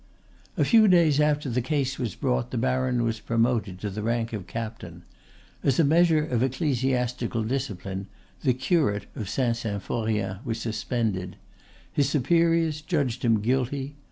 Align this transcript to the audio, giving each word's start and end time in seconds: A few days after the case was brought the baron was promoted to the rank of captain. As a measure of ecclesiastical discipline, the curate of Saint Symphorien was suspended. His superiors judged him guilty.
A 0.57 0.65
few 0.65 0.87
days 0.87 1.19
after 1.21 1.47
the 1.47 1.61
case 1.61 1.99
was 1.99 2.15
brought 2.15 2.49
the 2.49 2.57
baron 2.57 3.03
was 3.03 3.19
promoted 3.19 3.77
to 3.81 3.91
the 3.91 4.01
rank 4.01 4.33
of 4.33 4.47
captain. 4.47 5.03
As 5.61 5.79
a 5.79 5.83
measure 5.83 6.25
of 6.25 6.41
ecclesiastical 6.41 7.43
discipline, 7.43 8.07
the 8.41 8.55
curate 8.55 9.05
of 9.15 9.29
Saint 9.29 9.57
Symphorien 9.57 10.39
was 10.43 10.59
suspended. 10.59 11.35
His 11.93 12.09
superiors 12.09 12.81
judged 12.81 13.23
him 13.23 13.41
guilty. 13.41 13.95